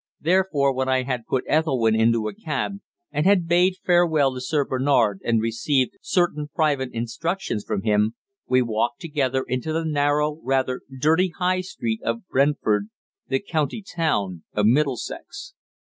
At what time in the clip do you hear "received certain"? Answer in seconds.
5.39-6.47